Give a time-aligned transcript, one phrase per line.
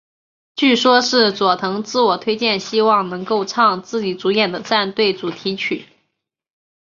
[0.55, 5.85] 据说是佐藤自我推荐希望能够唱自己主演的战队主题曲。